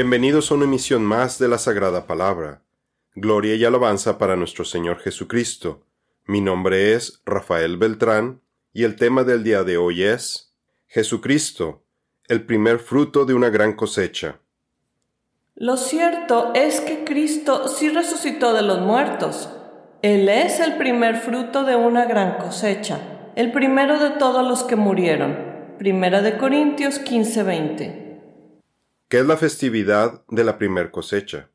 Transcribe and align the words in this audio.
Bienvenidos 0.00 0.52
a 0.52 0.54
una 0.54 0.64
emisión 0.64 1.04
más 1.04 1.40
de 1.40 1.48
la 1.48 1.58
Sagrada 1.58 2.06
Palabra. 2.06 2.62
Gloria 3.16 3.56
y 3.56 3.64
alabanza 3.64 4.16
para 4.16 4.36
nuestro 4.36 4.64
Señor 4.64 5.00
Jesucristo. 5.00 5.88
Mi 6.24 6.40
nombre 6.40 6.94
es 6.94 7.20
Rafael 7.26 7.78
Beltrán 7.78 8.40
y 8.72 8.84
el 8.84 8.94
tema 8.94 9.24
del 9.24 9.42
día 9.42 9.64
de 9.64 9.76
hoy 9.76 10.04
es 10.04 10.54
Jesucristo, 10.86 11.82
el 12.28 12.46
primer 12.46 12.78
fruto 12.78 13.24
de 13.24 13.34
una 13.34 13.50
gran 13.50 13.72
cosecha. 13.72 14.38
Lo 15.56 15.76
cierto 15.76 16.52
es 16.54 16.80
que 16.80 17.02
Cristo 17.02 17.66
sí 17.66 17.88
resucitó 17.88 18.54
de 18.54 18.62
los 18.62 18.80
muertos. 18.80 19.50
Él 20.02 20.28
es 20.28 20.60
el 20.60 20.76
primer 20.76 21.16
fruto 21.16 21.64
de 21.64 21.74
una 21.74 22.04
gran 22.04 22.38
cosecha, 22.38 23.32
el 23.34 23.50
primero 23.50 23.98
de 23.98 24.10
todos 24.10 24.46
los 24.46 24.62
que 24.62 24.76
murieron. 24.76 25.74
Primera 25.76 26.22
de 26.22 26.38
Corintios 26.38 27.00
15:20. 27.00 28.07
¿Qué 29.08 29.20
es 29.20 29.26
la 29.26 29.38
festividad 29.38 30.22
de 30.28 30.44
la 30.44 30.58
primer 30.58 30.90
cosecha? 30.90 31.50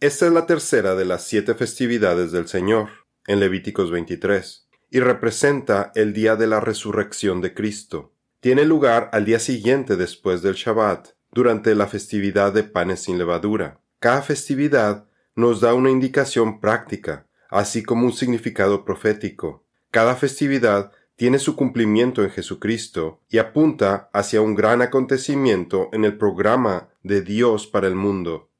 Esta 0.00 0.24
es 0.26 0.32
la 0.32 0.46
tercera 0.46 0.94
de 0.94 1.04
las 1.04 1.24
siete 1.24 1.54
festividades 1.54 2.32
del 2.32 2.48
Señor, 2.48 2.88
en 3.26 3.40
Levíticos 3.40 3.90
23, 3.90 4.66
y 4.90 5.00
representa 5.00 5.92
el 5.94 6.14
día 6.14 6.36
de 6.36 6.46
la 6.46 6.60
resurrección 6.60 7.42
de 7.42 7.52
Cristo. 7.52 8.14
Tiene 8.40 8.64
lugar 8.64 9.10
al 9.12 9.26
día 9.26 9.38
siguiente 9.38 9.96
después 9.96 10.40
del 10.40 10.54
Shabbat, 10.54 11.08
durante 11.30 11.74
la 11.74 11.88
festividad 11.88 12.54
de 12.54 12.64
panes 12.64 13.00
sin 13.00 13.18
levadura. 13.18 13.82
Cada 13.98 14.22
festividad 14.22 15.06
nos 15.36 15.60
da 15.60 15.74
una 15.74 15.90
indicación 15.90 16.58
práctica, 16.58 17.26
así 17.50 17.82
como 17.82 18.06
un 18.06 18.14
significado 18.14 18.86
profético. 18.86 19.66
Cada 19.90 20.16
festividad 20.16 20.90
tiene 21.16 21.38
su 21.38 21.56
cumplimiento 21.56 22.22
en 22.22 22.30
Jesucristo 22.30 23.20
y 23.28 23.38
apunta 23.38 24.10
hacia 24.12 24.40
un 24.40 24.54
gran 24.54 24.82
acontecimiento 24.82 25.88
en 25.92 26.04
el 26.04 26.16
programa 26.18 26.88
de 27.02 27.22
Dios 27.22 27.66
para 27.66 27.86
el 27.86 27.94
mundo. 27.94 28.50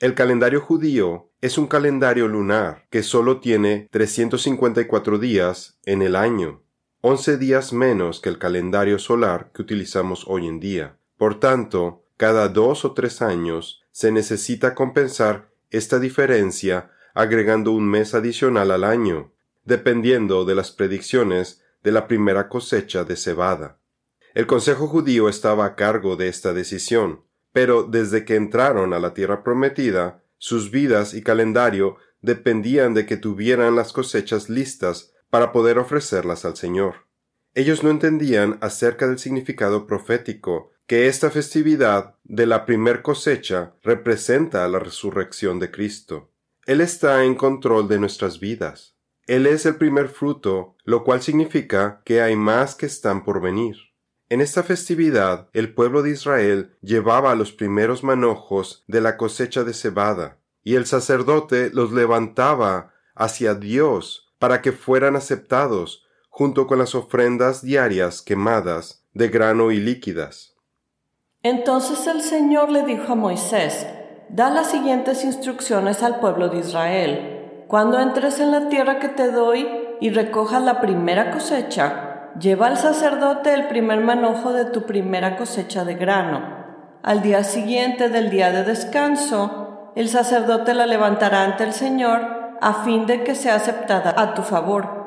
El 0.00 0.14
calendario 0.14 0.60
judío 0.60 1.30
es 1.40 1.56
un 1.56 1.66
calendario 1.66 2.26
lunar 2.26 2.86
que 2.90 3.02
solo 3.02 3.38
tiene 3.38 3.88
354 3.92 5.18
días 5.18 5.78
en 5.84 6.02
el 6.02 6.16
año, 6.16 6.62
11 7.02 7.36
días 7.36 7.72
menos 7.72 8.20
que 8.20 8.30
el 8.30 8.38
calendario 8.38 8.98
solar 8.98 9.50
que 9.52 9.62
utilizamos 9.62 10.24
hoy 10.26 10.46
en 10.46 10.58
día. 10.58 10.96
Por 11.16 11.38
tanto, 11.38 12.04
cada 12.16 12.48
dos 12.48 12.84
o 12.84 12.92
tres 12.92 13.22
años 13.22 13.82
se 13.92 14.10
necesita 14.10 14.74
compensar 14.74 15.50
esta 15.70 15.98
diferencia 15.98 16.90
agregando 17.14 17.72
un 17.72 17.88
mes 17.88 18.14
adicional 18.14 18.70
al 18.70 18.84
año, 18.84 19.32
dependiendo 19.64 20.44
de 20.44 20.54
las 20.54 20.72
predicciones 20.72 21.63
de 21.84 21.92
la 21.92 22.08
primera 22.08 22.48
cosecha 22.48 23.04
de 23.04 23.14
cebada. 23.14 23.78
El 24.34 24.48
Consejo 24.48 24.88
judío 24.88 25.28
estaba 25.28 25.64
a 25.64 25.76
cargo 25.76 26.16
de 26.16 26.26
esta 26.26 26.52
decisión, 26.52 27.22
pero 27.52 27.84
desde 27.84 28.24
que 28.24 28.34
entraron 28.34 28.92
a 28.92 28.98
la 28.98 29.14
tierra 29.14 29.44
prometida, 29.44 30.24
sus 30.38 30.72
vidas 30.72 31.14
y 31.14 31.22
calendario 31.22 31.96
dependían 32.20 32.94
de 32.94 33.06
que 33.06 33.16
tuvieran 33.16 33.76
las 33.76 33.92
cosechas 33.92 34.48
listas 34.48 35.12
para 35.30 35.52
poder 35.52 35.78
ofrecerlas 35.78 36.44
al 36.44 36.56
Señor. 36.56 37.06
Ellos 37.54 37.84
no 37.84 37.90
entendían 37.90 38.58
acerca 38.60 39.06
del 39.06 39.20
significado 39.20 39.86
profético 39.86 40.72
que 40.86 41.06
esta 41.06 41.30
festividad 41.30 42.16
de 42.24 42.46
la 42.46 42.66
primer 42.66 43.02
cosecha 43.02 43.74
representa 43.82 44.66
la 44.68 44.80
resurrección 44.80 45.60
de 45.60 45.70
Cristo. 45.70 46.32
Él 46.66 46.80
está 46.80 47.24
en 47.24 47.34
control 47.36 47.88
de 47.88 47.98
nuestras 47.98 48.40
vidas. 48.40 48.93
Él 49.26 49.46
es 49.46 49.64
el 49.64 49.76
primer 49.76 50.08
fruto, 50.08 50.76
lo 50.84 51.02
cual 51.02 51.22
significa 51.22 52.02
que 52.04 52.20
hay 52.20 52.36
más 52.36 52.74
que 52.74 52.86
están 52.86 53.24
por 53.24 53.40
venir. 53.40 53.76
En 54.28 54.40
esta 54.40 54.62
festividad, 54.62 55.48
el 55.52 55.72
pueblo 55.72 56.02
de 56.02 56.10
Israel 56.10 56.76
llevaba 56.82 57.34
los 57.34 57.52
primeros 57.52 58.04
manojos 58.04 58.84
de 58.86 59.00
la 59.00 59.16
cosecha 59.16 59.64
de 59.64 59.72
cebada, 59.72 60.38
y 60.62 60.74
el 60.74 60.86
sacerdote 60.86 61.70
los 61.72 61.92
levantaba 61.92 62.92
hacia 63.14 63.54
Dios 63.54 64.32
para 64.38 64.60
que 64.60 64.72
fueran 64.72 65.16
aceptados 65.16 66.06
junto 66.28 66.66
con 66.66 66.78
las 66.78 66.94
ofrendas 66.94 67.62
diarias 67.62 68.20
quemadas 68.20 69.04
de 69.14 69.28
grano 69.28 69.70
y 69.70 69.78
líquidas. 69.78 70.54
Entonces 71.42 72.06
el 72.06 72.22
Señor 72.22 72.70
le 72.70 72.84
dijo 72.84 73.12
a 73.12 73.14
Moisés, 73.16 73.86
da 74.28 74.50
las 74.50 74.70
siguientes 74.70 75.24
instrucciones 75.24 76.02
al 76.02 76.20
pueblo 76.20 76.48
de 76.48 76.58
Israel 76.58 77.43
cuando 77.68 77.98
entres 78.00 78.40
en 78.40 78.50
la 78.50 78.68
tierra 78.68 78.98
que 78.98 79.08
te 79.08 79.30
doy 79.30 79.68
y 80.00 80.10
recojas 80.10 80.62
la 80.62 80.80
primera 80.80 81.30
cosecha, 81.30 82.30
lleva 82.38 82.66
al 82.66 82.76
sacerdote 82.76 83.54
el 83.54 83.68
primer 83.68 84.00
manojo 84.00 84.52
de 84.52 84.66
tu 84.66 84.82
primera 84.82 85.36
cosecha 85.36 85.84
de 85.84 85.94
grano. 85.94 86.42
Al 87.02 87.22
día 87.22 87.44
siguiente 87.44 88.08
del 88.08 88.30
día 88.30 88.50
de 88.50 88.64
descanso, 88.64 89.92
el 89.94 90.08
sacerdote 90.08 90.74
la 90.74 90.86
levantará 90.86 91.42
ante 91.42 91.64
el 91.64 91.72
Señor 91.72 92.56
a 92.60 92.84
fin 92.84 93.06
de 93.06 93.24
que 93.24 93.34
sea 93.34 93.56
aceptada 93.56 94.14
a 94.16 94.34
tu 94.34 94.42
favor. 94.42 95.04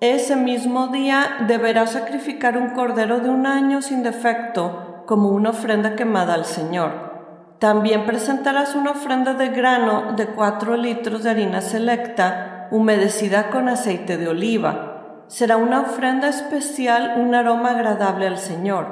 Ese 0.00 0.36
mismo 0.36 0.88
día 0.88 1.36
deberás 1.46 1.92
sacrificar 1.92 2.58
un 2.58 2.70
cordero 2.70 3.20
de 3.20 3.30
un 3.30 3.46
año 3.46 3.80
sin 3.80 4.02
defecto 4.02 5.04
como 5.06 5.30
una 5.30 5.50
ofrenda 5.50 5.96
quemada 5.96 6.34
al 6.34 6.44
Señor. 6.44 7.13
También 7.58 8.04
presentarás 8.04 8.74
una 8.74 8.90
ofrenda 8.90 9.34
de 9.34 9.48
grano 9.48 10.12
de 10.16 10.26
cuatro 10.26 10.76
litros 10.76 11.22
de 11.22 11.30
harina 11.30 11.60
selecta, 11.60 12.68
humedecida 12.70 13.50
con 13.50 13.68
aceite 13.68 14.16
de 14.16 14.28
oliva. 14.28 15.24
Será 15.28 15.56
una 15.56 15.80
ofrenda 15.80 16.28
especial, 16.28 17.14
un 17.16 17.34
aroma 17.34 17.70
agradable 17.70 18.26
al 18.26 18.38
Señor. 18.38 18.86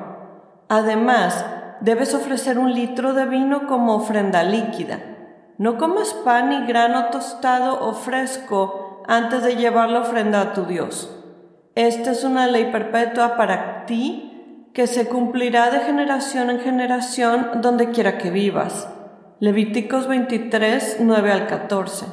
Además, 0.69 1.45
debes 1.81 2.15
ofrecer 2.15 2.59
un 2.59 2.73
litro 2.73 3.13
de 3.13 3.27
vino 3.27 3.67
como 3.67 3.95
ofrenda 3.95 4.43
líquida. 4.43 5.01
No 5.59 5.77
comas 5.77 6.15
pan 6.25 6.49
ni 6.49 6.67
grano 6.67 7.07
tostado 7.07 7.87
o 7.87 7.93
fresco 7.93 9.03
antes 9.07 9.43
de 9.43 9.57
llevar 9.57 9.91
la 9.91 10.01
ofrenda 10.01 10.41
a 10.41 10.53
tu 10.55 10.65
Dios. 10.65 11.15
Esta 11.75 12.13
es 12.13 12.25
una 12.25 12.47
ley 12.47 12.71
perpetua 12.71 13.37
para 13.37 13.85
ti 13.87 14.32
que 14.73 14.87
se 14.87 15.07
cumplirá 15.07 15.71
de 15.71 15.81
generación 15.81 16.51
en 16.51 16.61
generación 16.61 17.61
donde 17.61 17.91
quiera 17.91 18.19
que 18.19 18.31
vivas. 18.31 18.89
Levíticos 19.39 20.09
23, 20.09 20.99
9 21.01 21.33
al 21.33 21.47
14. 21.47 22.07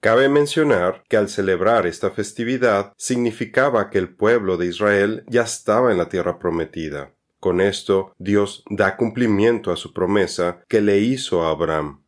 Cabe 0.00 0.28
mencionar 0.28 1.02
que 1.08 1.16
al 1.16 1.28
celebrar 1.28 1.86
esta 1.86 2.10
festividad 2.10 2.92
significaba 2.96 3.90
que 3.90 3.98
el 3.98 4.14
pueblo 4.14 4.56
de 4.56 4.66
Israel 4.66 5.24
ya 5.26 5.42
estaba 5.42 5.90
en 5.90 5.98
la 5.98 6.08
tierra 6.08 6.38
prometida. 6.38 7.10
Con 7.40 7.60
esto 7.60 8.14
Dios 8.18 8.62
da 8.70 8.96
cumplimiento 8.96 9.72
a 9.72 9.76
su 9.76 9.92
promesa 9.92 10.60
que 10.68 10.80
le 10.80 10.98
hizo 10.98 11.44
a 11.44 11.50
Abraham. 11.50 12.02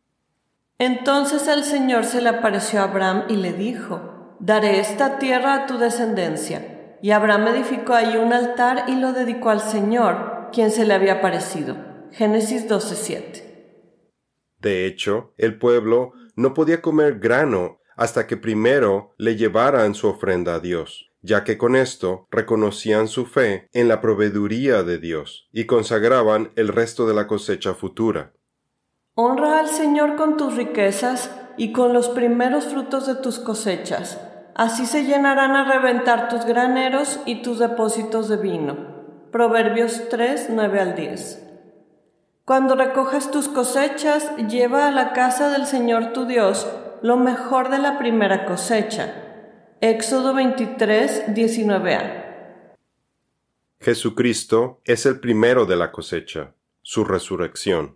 Entonces 0.77 1.47
el 1.47 1.65
Señor 1.65 2.05
se 2.05 2.21
le 2.21 2.29
apareció 2.29 2.79
a 2.79 2.83
Abraham 2.83 3.25
y 3.27 3.35
le 3.35 3.51
dijo, 3.51 4.37
Daré 4.39 4.79
esta 4.79 5.19
tierra 5.19 5.53
a 5.55 5.65
tu 5.65 5.77
descendencia 5.77 6.78
y 7.01 7.11
Abraham 7.11 7.47
edificó 7.47 7.93
allí 7.93 8.17
un 8.17 8.33
altar 8.33 8.85
y 8.87 8.95
lo 8.95 9.13
dedicó 9.13 9.49
al 9.49 9.61
Señor, 9.61 10.49
quien 10.51 10.71
se 10.71 10.85
le 10.85 10.93
había 10.93 11.21
parecido. 11.21 11.77
Génesis 12.11 12.67
12:7. 12.67 13.43
De 14.59 14.85
hecho, 14.85 15.33
el 15.37 15.57
pueblo 15.57 16.13
no 16.35 16.53
podía 16.53 16.81
comer 16.81 17.19
grano 17.19 17.79
hasta 17.95 18.27
que 18.27 18.37
primero 18.37 19.13
le 19.17 19.35
llevaran 19.35 19.93
su 19.93 20.07
ofrenda 20.07 20.55
a 20.55 20.59
Dios, 20.59 21.11
ya 21.21 21.43
que 21.43 21.57
con 21.57 21.75
esto 21.75 22.27
reconocían 22.31 23.07
su 23.07 23.25
fe 23.25 23.69
en 23.73 23.87
la 23.87 24.01
proveeduría 24.01 24.83
de 24.83 24.97
Dios 24.97 25.49
y 25.51 25.65
consagraban 25.65 26.51
el 26.55 26.69
resto 26.69 27.07
de 27.07 27.13
la 27.13 27.27
cosecha 27.27 27.73
futura. 27.73 28.33
Honra 29.15 29.59
al 29.59 29.67
Señor 29.67 30.15
con 30.15 30.37
tus 30.37 30.55
riquezas 30.55 31.29
y 31.57 31.73
con 31.73 31.93
los 31.93 32.07
primeros 32.09 32.65
frutos 32.65 33.05
de 33.05 33.15
tus 33.15 33.37
cosechas 33.39 34.17
Así 34.59 34.85
se 34.85 35.05
llenarán 35.05 35.55
a 35.55 35.63
reventar 35.63 36.27
tus 36.27 36.43
graneros 36.43 37.21
y 37.25 37.41
tus 37.41 37.59
depósitos 37.59 38.27
de 38.27 38.35
vino. 38.35 38.75
Proverbios 39.31 40.09
3, 40.09 40.47
9 40.49 40.79
al 40.81 40.95
10. 40.95 41.47
Cuando 42.43 42.75
recojas 42.75 43.31
tus 43.31 43.47
cosechas, 43.47 44.35
lleva 44.49 44.89
a 44.89 44.91
la 44.91 45.13
casa 45.13 45.49
del 45.49 45.65
Señor 45.65 46.11
tu 46.11 46.25
Dios 46.25 46.67
lo 47.01 47.15
mejor 47.15 47.69
de 47.69 47.77
la 47.77 47.97
primera 47.97 48.43
cosecha. 48.43 49.13
Éxodo 49.79 50.33
23, 50.33 51.27
19a. 51.27 52.75
Jesucristo 53.79 54.81
es 54.83 55.05
el 55.05 55.21
primero 55.21 55.67
de 55.67 55.77
la 55.77 55.93
cosecha, 55.93 56.51
su 56.81 57.05
resurrección. 57.05 57.95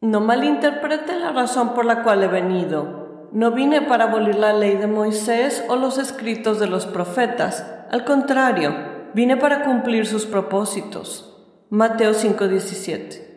No 0.00 0.20
malinterprete 0.20 1.16
la 1.20 1.30
razón 1.30 1.72
por 1.72 1.84
la 1.84 2.02
cual 2.02 2.24
he 2.24 2.26
venido. 2.26 2.97
No 3.32 3.52
vine 3.52 3.82
para 3.82 4.04
abolir 4.04 4.36
la 4.36 4.52
ley 4.52 4.76
de 4.76 4.86
Moisés 4.86 5.62
o 5.68 5.76
los 5.76 5.98
escritos 5.98 6.58
de 6.58 6.66
los 6.66 6.86
profetas. 6.86 7.64
Al 7.90 8.04
contrario, 8.04 8.74
vine 9.14 9.36
para 9.36 9.64
cumplir 9.64 10.06
sus 10.06 10.24
propósitos. 10.24 11.36
Mateo 11.68 12.14
5:17. 12.14 13.28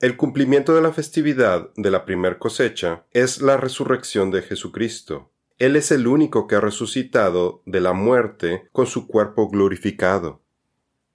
El 0.00 0.16
cumplimiento 0.16 0.74
de 0.74 0.82
la 0.82 0.92
festividad 0.92 1.70
de 1.76 1.90
la 1.90 2.04
primer 2.04 2.38
cosecha 2.38 3.04
es 3.12 3.40
la 3.40 3.56
resurrección 3.56 4.30
de 4.30 4.42
Jesucristo. 4.42 5.30
Él 5.58 5.76
es 5.76 5.92
el 5.92 6.06
único 6.06 6.46
que 6.46 6.56
ha 6.56 6.60
resucitado 6.60 7.62
de 7.66 7.80
la 7.80 7.92
muerte 7.92 8.68
con 8.72 8.86
su 8.86 9.06
cuerpo 9.06 9.48
glorificado. 9.48 10.42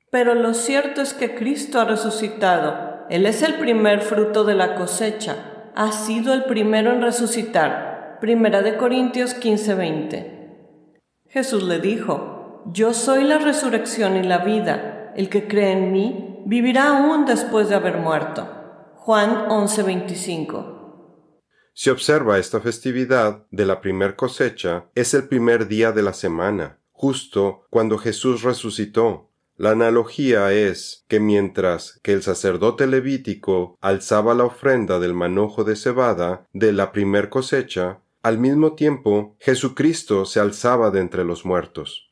Pero 0.09 0.35
lo 0.35 0.53
cierto 0.53 1.01
es 1.01 1.13
que 1.13 1.35
Cristo 1.35 1.81
ha 1.81 1.85
resucitado 1.85 3.05
Él 3.09 3.25
es 3.25 3.41
el 3.41 3.55
primer 3.55 4.01
fruto 4.01 4.45
de 4.45 4.55
la 4.55 4.75
cosecha, 4.75 5.56
ha 5.77 5.91
sido 5.91 6.33
el 6.33 6.45
primero 6.45 6.91
en 6.91 7.03
resucitar. 7.03 8.17
Primera 8.19 8.63
de 8.63 8.77
Corintios 8.77 9.35
15:20. 9.35 10.89
Jesús 11.29 11.61
le 11.61 11.79
dijo, 11.79 12.63
Yo 12.73 12.95
soy 12.95 13.23
la 13.23 13.37
resurrección 13.37 14.17
y 14.17 14.23
la 14.23 14.39
vida. 14.39 15.13
El 15.15 15.29
que 15.29 15.47
cree 15.47 15.73
en 15.73 15.91
mí 15.91 16.41
vivirá 16.47 16.97
aún 16.97 17.25
después 17.25 17.69
de 17.69 17.75
haber 17.75 17.97
muerto. 17.97 18.47
Juan 18.95 19.49
11:25. 19.49 20.77
Si 21.73 21.91
observa 21.91 22.39
esta 22.39 22.59
festividad 22.59 23.45
de 23.51 23.67
la 23.67 23.79
primer 23.79 24.15
cosecha, 24.15 24.85
es 24.95 25.13
el 25.13 25.27
primer 25.27 25.67
día 25.67 25.91
de 25.91 26.01
la 26.01 26.13
semana, 26.13 26.79
justo 26.91 27.67
cuando 27.69 27.99
Jesús 27.99 28.41
resucitó. 28.41 29.29
La 29.59 29.71
analogía 29.71 30.51
es 30.53 31.03
que 31.07 31.19
mientras 31.19 31.99
que 32.03 32.13
el 32.13 32.21
sacerdote 32.21 32.85
levítico 32.85 33.75
alzaba 33.81 34.35
la 34.35 34.43
ofrenda 34.43 34.99
del 34.99 35.15
manojo 35.15 35.63
de 35.63 35.75
cebada 35.75 36.45
de 36.53 36.71
la 36.73 36.91
primer 36.91 37.29
cosecha, 37.29 38.01
al 38.21 38.37
mismo 38.37 38.73
tiempo 38.73 39.35
Jesucristo 39.39 40.25
se 40.25 40.39
alzaba 40.39 40.91
de 40.91 40.99
entre 40.99 41.23
los 41.23 41.43
muertos. 41.43 42.11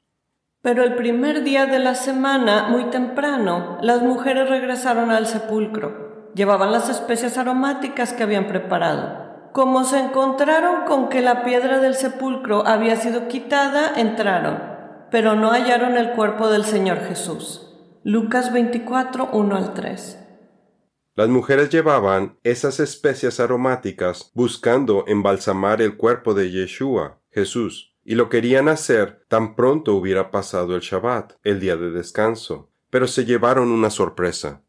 Pero 0.64 0.84
el 0.84 0.96
primer 0.96 1.44
día 1.44 1.68
de 1.68 1.78
la 1.78 1.94
semana, 1.94 2.68
muy 2.70 2.86
temprano, 2.86 3.78
las 3.84 4.02
mujeres 4.02 4.50
regresaron 4.50 5.12
al 5.12 5.28
sepulcro. 5.28 6.32
Llevaban 6.34 6.72
las 6.72 6.90
especias 6.90 7.38
aromáticas 7.38 8.12
que 8.14 8.24
habían 8.24 8.48
preparado. 8.48 9.52
Como 9.52 9.84
se 9.84 10.00
encontraron 10.00 10.86
con 10.86 11.10
que 11.10 11.22
la 11.22 11.44
piedra 11.44 11.78
del 11.78 11.94
sepulcro 11.94 12.66
había 12.66 12.96
sido 12.96 13.28
quitada, 13.28 13.94
entraron, 13.96 14.75
pero 15.16 15.34
no 15.34 15.52
hallaron 15.52 15.96
el 15.96 16.12
cuerpo 16.12 16.50
del 16.50 16.66
Señor 16.66 17.00
Jesús. 17.00 17.70
Lucas 18.04 18.52
24, 18.52 19.30
1 19.32 19.56
al 19.56 19.74
3. 19.74 20.20
Las 21.16 21.30
mujeres 21.30 21.70
llevaban 21.70 22.38
esas 22.44 22.82
especias 22.82 23.40
aromáticas 23.40 24.30
buscando 24.34 25.06
embalsamar 25.08 25.82
el 25.82 25.96
cuerpo 25.96 26.34
de 26.34 26.52
Yeshua, 26.52 27.22
Jesús, 27.32 27.96
y 28.04 28.16
lo 28.16 28.28
querían 28.28 28.68
hacer 28.68 29.24
tan 29.30 29.56
pronto 29.56 29.94
hubiera 29.94 30.32
pasado 30.32 30.76
el 30.76 30.82
Shabbat, 30.82 31.36
el 31.46 31.62
día 31.62 31.78
de 31.78 31.92
descanso, 31.92 32.70
pero 32.90 33.08
se 33.08 33.24
llevaron 33.24 33.72
una 33.72 33.92
sorpresa. 33.92 34.64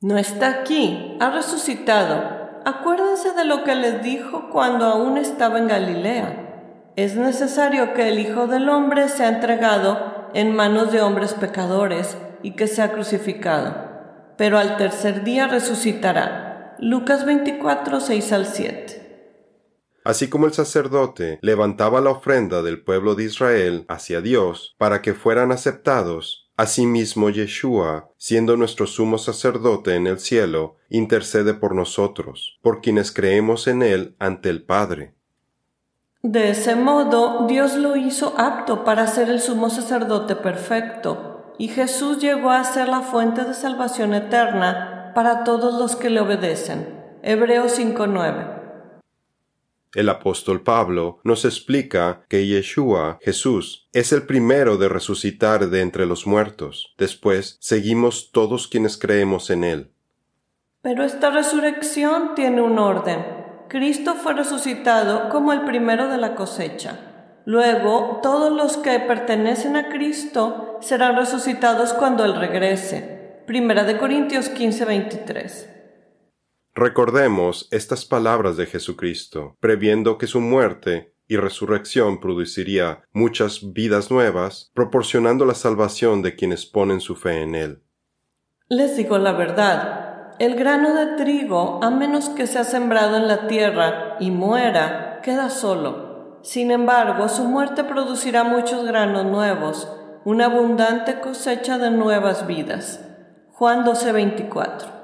No 0.00 0.18
está 0.18 0.60
aquí, 0.60 1.16
ha 1.18 1.30
resucitado 1.30 2.38
acuérdense 2.64 3.32
de 3.32 3.44
lo 3.44 3.64
que 3.64 3.74
les 3.74 4.04
dijo 4.04 4.50
cuando 4.50 4.84
aún 4.84 5.16
estaba 5.16 5.58
en 5.58 5.66
Galilea. 5.66 6.47
Es 6.98 7.14
necesario 7.14 7.94
que 7.94 8.08
el 8.08 8.18
Hijo 8.18 8.48
del 8.48 8.68
Hombre 8.68 9.08
sea 9.08 9.28
entregado 9.28 10.26
en 10.34 10.52
manos 10.52 10.90
de 10.90 11.00
hombres 11.00 11.32
pecadores 11.32 12.18
y 12.42 12.56
que 12.56 12.66
sea 12.66 12.90
crucificado, 12.90 14.34
pero 14.36 14.58
al 14.58 14.76
tercer 14.78 15.22
día 15.22 15.46
resucitará. 15.46 16.74
Lucas 16.80 17.24
24, 17.24 18.00
6 18.00 18.32
al 18.32 18.46
7. 18.46 19.30
Así 20.02 20.28
como 20.28 20.46
el 20.46 20.52
sacerdote 20.52 21.38
levantaba 21.40 22.00
la 22.00 22.10
ofrenda 22.10 22.62
del 22.62 22.82
pueblo 22.82 23.14
de 23.14 23.22
Israel 23.26 23.84
hacia 23.86 24.20
Dios 24.20 24.74
para 24.76 25.00
que 25.00 25.14
fueran 25.14 25.52
aceptados, 25.52 26.50
Asimismo, 26.56 27.30
Yeshua, 27.30 28.10
siendo 28.16 28.56
nuestro 28.56 28.88
sumo 28.88 29.18
sacerdote 29.18 29.94
en 29.94 30.08
el 30.08 30.18
cielo, 30.18 30.74
intercede 30.90 31.54
por 31.54 31.76
nosotros, 31.76 32.58
por 32.62 32.80
quienes 32.80 33.12
creemos 33.12 33.68
en 33.68 33.82
Él 33.82 34.16
ante 34.18 34.50
el 34.50 34.64
Padre. 34.64 35.14
De 36.22 36.50
ese 36.50 36.74
modo, 36.74 37.46
Dios 37.46 37.76
lo 37.76 37.96
hizo 37.96 38.34
apto 38.38 38.84
para 38.84 39.06
ser 39.06 39.30
el 39.30 39.40
sumo 39.40 39.70
sacerdote 39.70 40.36
perfecto, 40.36 41.54
y 41.58 41.68
Jesús 41.68 42.18
llegó 42.18 42.50
a 42.50 42.64
ser 42.64 42.88
la 42.88 43.00
fuente 43.00 43.44
de 43.44 43.54
salvación 43.54 44.14
eterna 44.14 45.12
para 45.14 45.44
todos 45.44 45.78
los 45.78 45.96
que 45.96 46.10
le 46.10 46.20
obedecen. 46.20 46.98
Hebreos 47.22 47.78
5.9 47.78 48.58
el 49.94 50.10
apóstol 50.10 50.62
Pablo 50.62 51.18
nos 51.24 51.46
explica 51.46 52.22
que 52.28 52.46
Yeshua, 52.46 53.18
Jesús, 53.22 53.88
es 53.94 54.12
el 54.12 54.24
primero 54.26 54.76
de 54.76 54.88
resucitar 54.88 55.70
de 55.70 55.80
entre 55.80 56.04
los 56.04 56.26
muertos. 56.26 56.94
Después 56.98 57.56
seguimos 57.60 58.30
todos 58.30 58.68
quienes 58.68 58.98
creemos 58.98 59.48
en 59.48 59.64
Él. 59.64 59.90
Pero 60.82 61.04
esta 61.04 61.30
resurrección 61.30 62.34
tiene 62.34 62.60
un 62.60 62.78
orden. 62.78 63.37
Cristo 63.68 64.14
fue 64.14 64.32
resucitado 64.32 65.28
como 65.28 65.52
el 65.52 65.64
primero 65.64 66.08
de 66.08 66.16
la 66.16 66.34
cosecha. 66.34 67.42
Luego, 67.44 68.20
todos 68.22 68.50
los 68.50 68.78
que 68.78 68.98
pertenecen 69.00 69.76
a 69.76 69.90
Cristo 69.90 70.78
serán 70.80 71.16
resucitados 71.16 71.92
cuando 71.92 72.24
Él 72.24 72.34
regrese. 72.34 73.42
Primera 73.46 73.84
de 73.84 73.98
Corintios 73.98 74.48
15, 74.48 74.84
23. 74.86 75.70
Recordemos 76.74 77.68
estas 77.70 78.06
palabras 78.06 78.56
de 78.56 78.66
Jesucristo, 78.66 79.56
previendo 79.60 80.16
que 80.16 80.26
su 80.26 80.40
muerte 80.40 81.14
y 81.26 81.36
resurrección 81.36 82.20
produciría 82.20 83.02
muchas 83.12 83.72
vidas 83.74 84.10
nuevas, 84.10 84.70
proporcionando 84.72 85.44
la 85.44 85.54
salvación 85.54 86.22
de 86.22 86.36
quienes 86.36 86.64
ponen 86.64 87.00
su 87.00 87.16
fe 87.16 87.42
en 87.42 87.54
Él. 87.54 87.82
Les 88.68 88.96
digo 88.96 89.18
la 89.18 89.32
verdad, 89.32 90.17
el 90.38 90.54
grano 90.54 90.94
de 90.94 91.16
trigo, 91.16 91.80
a 91.82 91.90
menos 91.90 92.28
que 92.28 92.46
sea 92.46 92.64
sembrado 92.64 93.16
en 93.16 93.26
la 93.26 93.48
tierra 93.48 94.16
y 94.20 94.30
muera, 94.30 95.20
queda 95.22 95.50
solo. 95.50 96.38
Sin 96.42 96.70
embargo, 96.70 97.28
su 97.28 97.44
muerte 97.44 97.82
producirá 97.84 98.44
muchos 98.44 98.84
granos 98.84 99.24
nuevos, 99.24 99.88
una 100.24 100.46
abundante 100.46 101.20
cosecha 101.20 101.78
de 101.78 101.90
nuevas 101.90 102.46
vidas. 102.46 103.00
Juan 103.52 103.84
12:24 103.84 104.98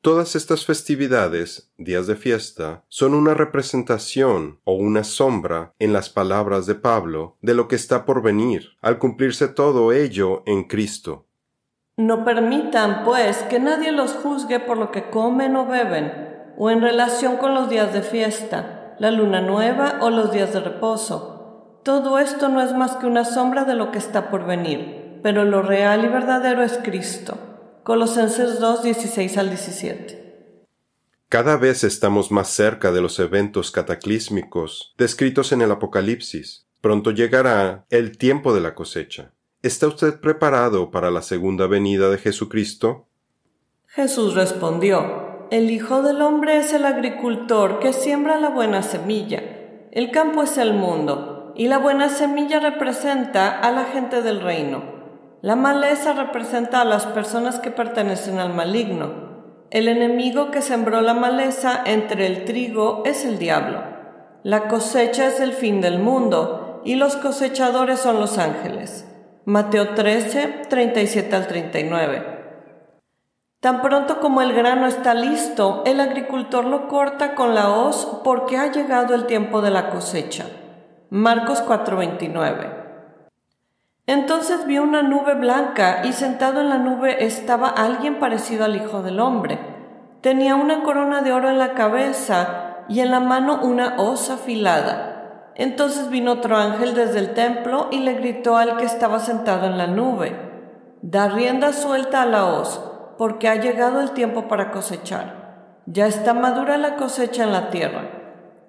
Todas 0.00 0.36
estas 0.36 0.64
festividades, 0.64 1.72
días 1.76 2.06
de 2.06 2.14
fiesta, 2.14 2.84
son 2.88 3.14
una 3.14 3.34
representación 3.34 4.60
o 4.64 4.74
una 4.74 5.02
sombra, 5.02 5.74
en 5.78 5.92
las 5.92 6.08
palabras 6.08 6.66
de 6.66 6.74
Pablo, 6.74 7.36
de 7.42 7.54
lo 7.54 7.66
que 7.66 7.76
está 7.76 8.04
por 8.04 8.22
venir, 8.22 8.76
al 8.80 8.98
cumplirse 8.98 9.48
todo 9.48 9.92
ello 9.92 10.42
en 10.46 10.64
Cristo. 10.64 11.27
No 11.98 12.24
permitan, 12.24 13.02
pues, 13.02 13.38
que 13.50 13.58
nadie 13.58 13.90
los 13.90 14.12
juzgue 14.12 14.60
por 14.60 14.78
lo 14.78 14.92
que 14.92 15.10
comen 15.10 15.56
o 15.56 15.66
beben, 15.66 16.12
o 16.56 16.70
en 16.70 16.80
relación 16.80 17.38
con 17.38 17.56
los 17.56 17.68
días 17.68 17.92
de 17.92 18.02
fiesta, 18.02 18.94
la 19.00 19.10
luna 19.10 19.40
nueva 19.40 19.98
o 20.00 20.08
los 20.08 20.30
días 20.30 20.52
de 20.52 20.60
reposo. 20.60 21.80
Todo 21.82 22.20
esto 22.20 22.48
no 22.48 22.62
es 22.62 22.72
más 22.72 22.94
que 22.94 23.06
una 23.06 23.24
sombra 23.24 23.64
de 23.64 23.74
lo 23.74 23.90
que 23.90 23.98
está 23.98 24.30
por 24.30 24.46
venir, 24.46 25.18
pero 25.24 25.44
lo 25.44 25.60
real 25.60 26.04
y 26.04 26.08
verdadero 26.08 26.62
es 26.62 26.78
Cristo. 26.84 27.36
Colosenses 27.82 28.60
2, 28.60 28.84
16 28.84 29.36
al 29.36 29.48
17. 29.48 30.66
Cada 31.28 31.56
vez 31.56 31.82
estamos 31.82 32.30
más 32.30 32.48
cerca 32.48 32.92
de 32.92 33.00
los 33.00 33.18
eventos 33.18 33.72
cataclísmicos 33.72 34.94
descritos 34.98 35.50
en 35.50 35.62
el 35.62 35.72
Apocalipsis. 35.72 36.68
Pronto 36.80 37.10
llegará 37.10 37.86
el 37.90 38.16
tiempo 38.18 38.54
de 38.54 38.60
la 38.60 38.76
cosecha. 38.76 39.32
¿Está 39.60 39.88
usted 39.88 40.20
preparado 40.20 40.92
para 40.92 41.10
la 41.10 41.20
segunda 41.20 41.66
venida 41.66 42.10
de 42.10 42.18
Jesucristo? 42.18 43.08
Jesús 43.86 44.36
respondió, 44.36 45.48
El 45.50 45.70
Hijo 45.70 46.00
del 46.02 46.22
Hombre 46.22 46.58
es 46.58 46.72
el 46.72 46.84
agricultor 46.84 47.80
que 47.80 47.92
siembra 47.92 48.38
la 48.38 48.50
buena 48.50 48.84
semilla. 48.84 49.42
El 49.90 50.12
campo 50.12 50.44
es 50.44 50.58
el 50.58 50.74
mundo, 50.74 51.52
y 51.56 51.66
la 51.66 51.78
buena 51.78 52.08
semilla 52.08 52.60
representa 52.60 53.58
a 53.58 53.72
la 53.72 53.86
gente 53.86 54.22
del 54.22 54.42
reino. 54.42 54.84
La 55.42 55.56
maleza 55.56 56.12
representa 56.12 56.82
a 56.82 56.84
las 56.84 57.06
personas 57.06 57.58
que 57.58 57.72
pertenecen 57.72 58.38
al 58.38 58.54
maligno. 58.54 59.64
El 59.70 59.88
enemigo 59.88 60.52
que 60.52 60.62
sembró 60.62 61.00
la 61.00 61.14
maleza 61.14 61.82
entre 61.84 62.26
el 62.26 62.44
trigo 62.44 63.02
es 63.04 63.24
el 63.24 63.40
diablo. 63.40 63.82
La 64.44 64.68
cosecha 64.68 65.26
es 65.26 65.40
el 65.40 65.52
fin 65.52 65.80
del 65.80 65.98
mundo 65.98 66.80
y 66.84 66.94
los 66.94 67.16
cosechadores 67.16 67.98
son 67.98 68.20
los 68.20 68.38
ángeles. 68.38 69.04
Mateo 69.48 69.94
13, 69.94 70.66
37 70.68 71.34
al 71.34 71.46
39. 71.46 72.22
Tan 73.60 73.80
pronto 73.80 74.20
como 74.20 74.42
el 74.42 74.52
grano 74.52 74.86
está 74.86 75.14
listo, 75.14 75.84
el 75.86 76.00
agricultor 76.00 76.66
lo 76.66 76.86
corta 76.86 77.34
con 77.34 77.54
la 77.54 77.70
hoz 77.70 78.20
porque 78.24 78.58
ha 78.58 78.70
llegado 78.70 79.14
el 79.14 79.24
tiempo 79.24 79.62
de 79.62 79.70
la 79.70 79.88
cosecha. 79.88 80.44
Marcos 81.08 81.64
4:29 81.66 82.76
entonces 84.06 84.66
vi 84.66 84.78
una 84.78 85.02
nube 85.02 85.34
blanca 85.34 86.02
y 86.04 86.12
sentado 86.12 86.60
en 86.60 86.68
la 86.68 86.78
nube 86.78 87.24
estaba 87.24 87.68
alguien 87.68 88.18
parecido 88.18 88.66
al 88.66 88.76
Hijo 88.76 89.02
del 89.02 89.18
Hombre. 89.18 89.58
Tenía 90.20 90.56
una 90.56 90.82
corona 90.82 91.22
de 91.22 91.32
oro 91.32 91.48
en 91.48 91.58
la 91.58 91.72
cabeza 91.72 92.84
y 92.88 93.00
en 93.00 93.10
la 93.10 93.20
mano 93.20 93.60
una 93.62 93.96
hoz 93.96 94.28
afilada. 94.28 95.17
Entonces 95.58 96.08
vino 96.08 96.32
otro 96.32 96.56
ángel 96.56 96.94
desde 96.94 97.18
el 97.18 97.34
templo 97.34 97.88
y 97.90 97.98
le 97.98 98.14
gritó 98.14 98.56
al 98.56 98.78
que 98.78 98.84
estaba 98.84 99.20
sentado 99.20 99.66
en 99.66 99.76
la 99.76 99.88
nube, 99.88 100.48
Da 101.02 101.28
rienda 101.28 101.72
suelta 101.72 102.22
a 102.22 102.26
la 102.26 102.46
hoz, 102.46 102.80
porque 103.18 103.48
ha 103.48 103.54
llegado 103.54 104.00
el 104.00 104.12
tiempo 104.12 104.48
para 104.48 104.72
cosechar. 104.72 105.82
Ya 105.86 106.06
está 106.06 106.34
madura 106.34 106.76
la 106.76 106.96
cosecha 106.96 107.44
en 107.44 107.52
la 107.52 107.70
tierra. 107.70 108.10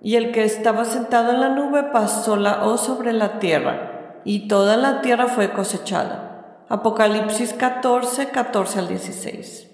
Y 0.02 0.16
el 0.16 0.32
que 0.32 0.44
estaba 0.44 0.86
sentado 0.86 1.32
en 1.32 1.42
la 1.42 1.50
nube 1.50 1.84
pasó 1.92 2.36
la 2.36 2.66
hoz 2.66 2.82
sobre 2.82 3.14
la 3.14 3.40
tierra 3.40 4.22
y 4.24 4.48
toda 4.48 4.78
la 4.78 5.02
tierra 5.02 5.28
fue 5.28 5.52
cosechada. 5.52 6.66
Apocalipsis 6.70 7.54
14, 7.54 8.30
14 8.30 8.80
al 8.80 8.88
16. 8.88 9.70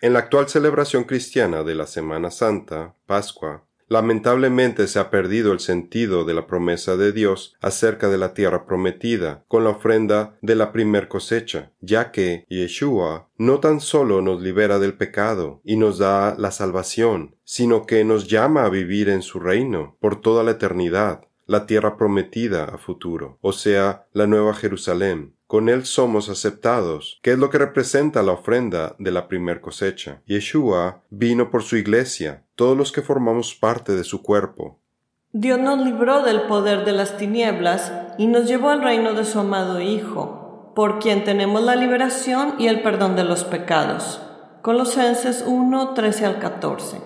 En 0.00 0.12
la 0.14 0.20
actual 0.20 0.48
celebración 0.48 1.04
cristiana 1.04 1.62
de 1.62 1.74
la 1.74 1.86
Semana 1.86 2.30
Santa, 2.30 2.94
Pascua, 3.06 3.64
lamentablemente 3.90 4.86
se 4.86 5.00
ha 5.00 5.10
perdido 5.10 5.52
el 5.52 5.58
sentido 5.58 6.24
de 6.24 6.32
la 6.32 6.46
promesa 6.46 6.96
de 6.96 7.10
Dios 7.12 7.56
acerca 7.60 8.08
de 8.08 8.18
la 8.18 8.34
tierra 8.34 8.64
prometida 8.64 9.44
con 9.48 9.64
la 9.64 9.70
ofrenda 9.70 10.38
de 10.42 10.54
la 10.54 10.70
primer 10.70 11.08
cosecha, 11.08 11.72
ya 11.80 12.12
que 12.12 12.46
Yeshua 12.48 13.28
no 13.36 13.58
tan 13.58 13.80
solo 13.80 14.22
nos 14.22 14.40
libera 14.40 14.78
del 14.78 14.94
pecado 14.94 15.60
y 15.64 15.76
nos 15.76 15.98
da 15.98 16.36
la 16.38 16.52
salvación, 16.52 17.34
sino 17.44 17.84
que 17.84 18.04
nos 18.04 18.28
llama 18.28 18.64
a 18.64 18.70
vivir 18.70 19.08
en 19.08 19.22
su 19.22 19.40
reino 19.40 19.96
por 20.00 20.20
toda 20.20 20.44
la 20.44 20.52
eternidad, 20.52 21.22
la 21.46 21.66
tierra 21.66 21.96
prometida 21.96 22.66
a 22.66 22.78
futuro, 22.78 23.38
o 23.40 23.52
sea, 23.52 24.06
la 24.12 24.28
nueva 24.28 24.54
Jerusalén, 24.54 25.34
con 25.50 25.68
él 25.68 25.84
somos 25.84 26.28
aceptados, 26.28 27.18
que 27.24 27.32
es 27.32 27.38
lo 27.40 27.50
que 27.50 27.58
representa 27.58 28.22
la 28.22 28.30
ofrenda 28.30 28.94
de 29.00 29.10
la 29.10 29.26
primer 29.26 29.60
cosecha. 29.60 30.22
Yeshua 30.24 31.02
vino 31.10 31.50
por 31.50 31.64
su 31.64 31.76
iglesia, 31.76 32.44
todos 32.54 32.76
los 32.76 32.92
que 32.92 33.02
formamos 33.02 33.56
parte 33.56 33.96
de 33.96 34.04
su 34.04 34.22
cuerpo. 34.22 34.78
Dios 35.32 35.58
nos 35.58 35.84
libró 35.84 36.22
del 36.22 36.42
poder 36.42 36.84
de 36.84 36.92
las 36.92 37.16
tinieblas 37.16 37.92
y 38.16 38.28
nos 38.28 38.46
llevó 38.46 38.68
al 38.68 38.80
reino 38.80 39.14
de 39.14 39.24
su 39.24 39.40
amado 39.40 39.80
Hijo, 39.80 40.70
por 40.76 41.00
quien 41.00 41.24
tenemos 41.24 41.64
la 41.64 41.74
liberación 41.74 42.54
y 42.60 42.68
el 42.68 42.82
perdón 42.82 43.16
de 43.16 43.24
los 43.24 43.42
pecados. 43.42 44.22
Colosenses 44.62 45.42
1, 45.44 45.94
13 45.94 46.26
al 46.26 46.38
14. 46.38 46.98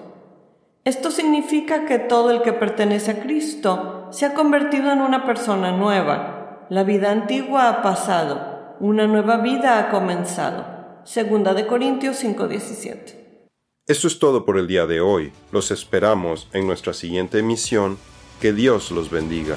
Esto 0.85 1.11
significa 1.11 1.87
que 1.87 1.99
todo 1.99 2.31
el 2.31 2.43
que 2.43 2.53
pertenece 2.53 3.13
a 3.13 3.23
Cristo 3.23 4.09
se 4.11 4.27
ha 4.27 4.35
convertido 4.35 4.93
en 4.93 5.01
una 5.01 5.25
persona 5.25 5.73
nueva 5.73 6.34
la 6.71 6.83
vida 6.83 7.11
antigua 7.11 7.68
ha 7.68 7.83
pasado, 7.83 8.76
una 8.80 9.06
nueva 9.06 9.38
vida 9.38 9.78
ha 9.78 9.90
comenzado. 9.90 10.64
Segunda 11.04 11.52
de 11.52 11.66
Corintios 11.66 12.16
5:17. 12.16 13.49
Eso 13.87 14.09
es 14.09 14.18
todo 14.18 14.47
por 14.47 14.56
el 14.56 14.66
día 14.66 14.87
de 14.87 15.00
hoy. 15.00 15.33
Los 15.52 15.71
esperamos 15.71 16.49
en 16.54 16.66
nuestra 16.66 16.94
siguiente 16.94 17.38
emisión. 17.38 17.99
Que 18.40 18.52
Dios 18.52 18.90
los 18.90 19.11
bendiga. 19.11 19.56